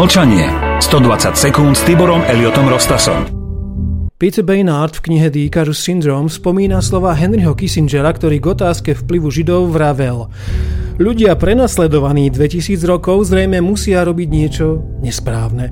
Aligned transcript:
Mlčanie. 0.00 0.48
120 0.80 1.36
sekúnd 1.36 1.76
s 1.76 1.84
Tiborom 1.84 2.24
Eliotom 2.24 2.72
Rostasom. 2.72 3.28
Peter 4.16 4.40
Baynard 4.40 4.96
v 4.96 5.04
knihe 5.04 5.28
The 5.28 5.44
Icarus 5.44 5.76
Syndrome 5.76 6.32
spomína 6.32 6.80
slova 6.80 7.12
Henryho 7.12 7.52
Kissingera, 7.52 8.08
ktorý 8.08 8.40
k 8.40 8.46
otázke 8.48 8.90
vplyvu 8.96 9.28
Židov 9.28 9.68
vravel. 9.68 10.32
Ľudia 10.96 11.36
prenasledovaní 11.36 12.32
2000 12.32 12.80
rokov 12.88 13.28
zrejme 13.28 13.60
musia 13.60 14.00
robiť 14.00 14.28
niečo 14.32 14.80
nesprávne. 15.04 15.68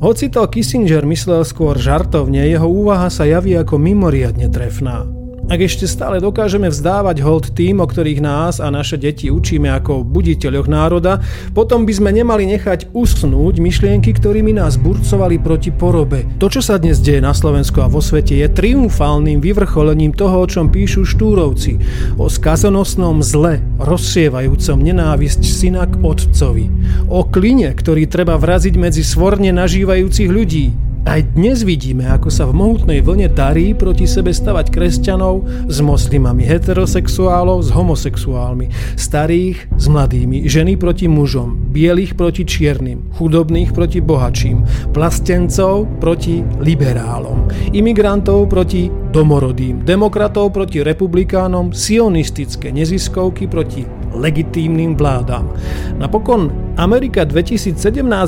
Hoci 0.00 0.32
to 0.32 0.48
Kissinger 0.48 1.04
myslel 1.04 1.44
skôr 1.44 1.76
žartovne, 1.76 2.48
jeho 2.48 2.64
úvaha 2.64 3.12
sa 3.12 3.28
javí 3.28 3.52
ako 3.52 3.76
mimoriadne 3.76 4.48
trefná. 4.48 5.04
Ak 5.52 5.60
ešte 5.60 5.84
stále 5.84 6.16
dokážeme 6.16 6.72
vzdávať 6.72 7.20
hold 7.20 7.52
tým, 7.52 7.84
o 7.84 7.86
ktorých 7.86 8.24
nás 8.24 8.56
a 8.56 8.72
naše 8.72 8.96
deti 8.96 9.28
učíme 9.28 9.68
ako 9.68 10.00
buditeľoch 10.00 10.64
národa, 10.64 11.20
potom 11.52 11.84
by 11.84 11.92
sme 11.92 12.08
nemali 12.08 12.48
nechať 12.56 12.88
usnúť 12.96 13.60
myšlienky, 13.60 14.16
ktorými 14.16 14.56
nás 14.56 14.80
burcovali 14.80 15.36
proti 15.36 15.68
porobe. 15.68 16.24
To, 16.40 16.48
čo 16.48 16.64
sa 16.64 16.80
dnes 16.80 17.04
deje 17.04 17.20
na 17.20 17.36
Slovensku 17.36 17.84
a 17.84 17.92
vo 17.92 18.00
svete, 18.00 18.32
je 18.32 18.48
triumfálnym 18.48 19.44
vyvrcholením 19.44 20.16
toho, 20.16 20.40
o 20.40 20.48
čom 20.48 20.72
píšu 20.72 21.04
štúrovci. 21.04 21.76
O 22.16 22.32
skazonosnom 22.32 23.20
zle, 23.20 23.60
rozsievajúcom 23.76 24.80
nenávisť 24.80 25.44
syna 25.44 25.84
k 25.84 26.00
otcovi. 26.00 26.72
O 27.12 27.28
kline, 27.28 27.76
ktorý 27.76 28.08
treba 28.08 28.40
vraziť 28.40 28.80
medzi 28.80 29.04
svorne 29.04 29.52
nažívajúcich 29.52 30.32
ľudí 30.32 30.91
aj 31.02 31.34
dnes 31.34 31.66
vidíme, 31.66 32.06
ako 32.06 32.30
sa 32.30 32.46
v 32.46 32.54
mohutnej 32.54 33.02
vlne 33.02 33.26
darí 33.32 33.74
proti 33.74 34.06
sebe 34.06 34.30
stavať 34.30 34.70
kresťanov 34.70 35.66
s 35.66 35.78
moslimami, 35.82 36.46
heterosexuálov 36.46 37.58
s 37.66 37.70
homosexuálmi, 37.74 38.70
starých 38.94 39.66
s 39.74 39.86
mladými, 39.90 40.46
ženy 40.46 40.78
proti 40.78 41.10
mužom, 41.10 41.74
bielých 41.74 42.14
proti 42.14 42.46
čiernym, 42.46 43.14
chudobných 43.18 43.74
proti 43.74 43.98
bohačím, 43.98 44.62
plastencov 44.94 45.90
proti 45.98 46.44
liberálom, 46.62 47.50
imigrantov 47.74 48.46
proti 48.46 48.86
domorodým, 49.10 49.82
demokratov 49.82 50.54
proti 50.54 50.86
republikánom, 50.86 51.74
sionistické 51.74 52.70
neziskovky 52.70 53.50
proti 53.50 54.01
legitímnym 54.14 54.96
vládam. 54.96 55.50
Napokon 55.96 56.52
Amerika 56.76 57.24
2017 57.24 57.76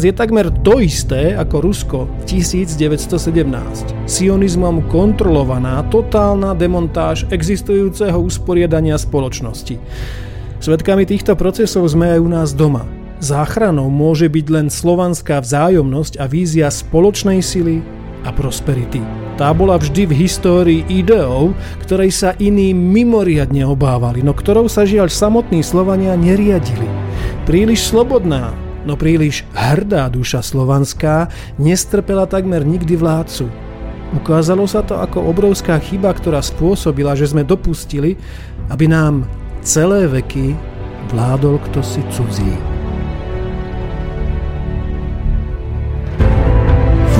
je 0.05 0.13
takmer 0.13 0.53
to 0.63 0.81
isté 0.81 1.33
ako 1.33 1.57
Rusko 1.65 1.99
v 2.05 2.23
1917. 2.41 3.95
Sionizmom 4.05 4.85
kontrolovaná 4.93 5.85
totálna 5.89 6.53
demontáž 6.53 7.25
existujúceho 7.33 8.21
usporiadania 8.21 9.01
spoločnosti. 9.01 9.81
Svedkami 10.61 11.05
týchto 11.05 11.37
procesov 11.37 11.89
sme 11.93 12.17
aj 12.17 12.21
u 12.21 12.29
nás 12.29 12.51
doma. 12.57 12.89
Záchranou 13.25 13.89
môže 13.89 14.29
byť 14.29 14.47
len 14.53 14.67
slovanská 14.69 15.41
vzájomnosť 15.41 16.21
a 16.21 16.25
vízia 16.29 16.69
spoločnej 16.69 17.41
sily 17.41 17.81
a 18.25 18.33
prosperity. 18.33 19.24
Tá 19.35 19.51
bola 19.51 19.75
vždy 19.75 20.07
v 20.07 20.15
histórii 20.15 20.81
ideou, 20.87 21.59
ktorej 21.83 22.15
sa 22.15 22.39
iní 22.39 22.71
mimoriadne 22.71 23.67
obávali, 23.67 24.23
no 24.23 24.31
ktorou 24.31 24.71
sa 24.71 24.87
žiaľ 24.87 25.11
samotní 25.11 25.59
Slovania 25.67 26.15
neriadili. 26.15 26.87
Príliš 27.43 27.91
slobodná, 27.91 28.55
no 28.87 28.95
príliš 28.95 29.43
hrdá 29.51 30.07
duša 30.07 30.39
slovanská 30.39 31.35
nestrpela 31.59 32.31
takmer 32.31 32.63
nikdy 32.63 32.95
vládcu. 32.95 33.51
Ukázalo 34.15 34.71
sa 34.71 34.87
to 34.87 35.03
ako 35.03 35.27
obrovská 35.27 35.83
chyba, 35.83 36.15
ktorá 36.15 36.39
spôsobila, 36.39 37.19
že 37.19 37.27
sme 37.27 37.43
dopustili, 37.43 38.15
aby 38.71 38.87
nám 38.87 39.27
celé 39.67 40.07
veky 40.07 40.55
vládol 41.11 41.59
kto 41.59 41.83
si 41.83 42.07
cudzí. 42.15 42.74